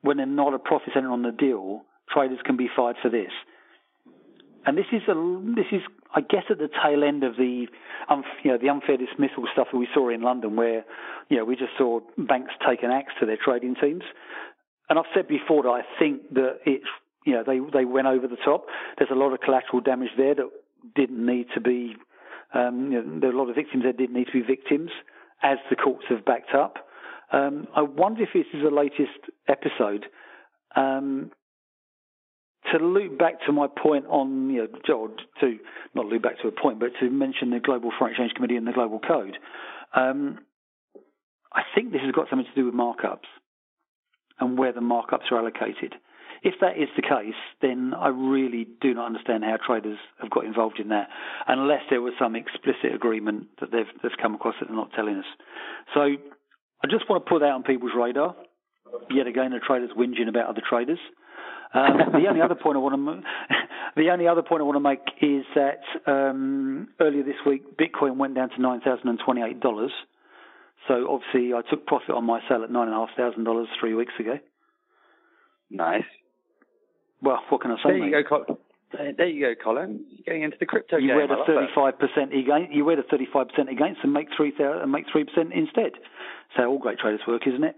[0.00, 3.30] when they're not a profit center on the deal, traders can be fired for this
[4.66, 5.14] and this is a
[5.56, 5.82] this is
[6.14, 7.66] I guess at the tail end of the
[8.08, 10.84] um, you know the unfair dismissal stuff that we saw in London, where
[11.28, 14.02] you know we just saw banks take an axe to their trading teams.
[14.88, 16.86] And I've said before that I think that it's
[17.26, 18.66] you know they they went over the top.
[18.98, 20.50] There's a lot of collateral damage there that
[20.94, 21.96] didn't need to be.
[22.54, 24.90] Um, you know, there are a lot of victims that didn't need to be victims,
[25.42, 26.76] as the courts have backed up.
[27.32, 30.04] Um, I wonder if this is the latest episode.
[30.76, 31.30] Um,
[32.70, 35.08] to loop back to my point on, you know,
[35.40, 35.58] to
[35.94, 38.66] not loop back to a point, but to mention the Global Foreign Exchange Committee and
[38.66, 39.36] the Global Code,
[39.94, 40.38] um,
[41.52, 43.28] I think this has got something to do with markups
[44.40, 45.94] and where the markups are allocated.
[46.42, 50.44] If that is the case, then I really do not understand how traders have got
[50.44, 51.08] involved in that,
[51.46, 55.16] unless there was some explicit agreement that they've, they've come across that they're not telling
[55.16, 55.24] us.
[55.94, 58.34] So I just want to put that on people's radar.
[59.08, 60.98] Yet again, the traders whinging about other traders.
[61.74, 63.22] Um, the only other point I want to
[63.96, 68.16] the only other point I want to make is that um, earlier this week Bitcoin
[68.16, 69.92] went down to nine thousand and twenty eight dollars.
[70.88, 73.68] So obviously I took profit on my sale at nine and a half thousand dollars
[73.80, 74.38] three weeks ago.
[75.70, 76.04] Nice.
[77.22, 77.82] Well, what can I say?
[77.84, 78.26] There you mate?
[78.28, 78.58] go, Colin.
[79.16, 80.04] There you go, Colin.
[80.10, 81.16] You're getting into the crypto you game.
[81.16, 82.72] Wear the thirty-five percent against.
[82.72, 85.92] You wear the thirty-five percent against and make three and make three percent instead.
[86.56, 87.76] So all great traders work, isn't it?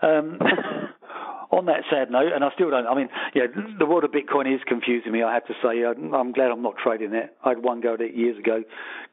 [0.00, 0.38] Um,
[1.54, 2.86] on that sad note, and I still don't.
[2.86, 3.46] I mean, yeah,
[3.78, 5.22] the world of Bitcoin is confusing me.
[5.22, 7.30] I have to say, I'm glad I'm not trading it.
[7.44, 8.62] I had one go at it years ago,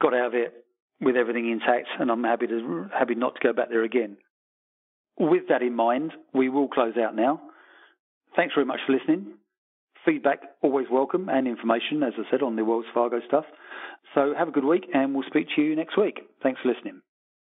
[0.01, 0.53] got out of it
[0.99, 4.17] with everything intact, and I'm happy to happy not to go back there again.
[5.19, 7.41] With that in mind, we will close out now.
[8.35, 9.33] Thanks very much for listening.
[10.05, 13.45] Feedback always welcome, and information, as I said, on the Wells Fargo stuff.
[14.15, 16.21] So have a good week, and we'll speak to you next week.
[16.41, 17.01] Thanks for listening.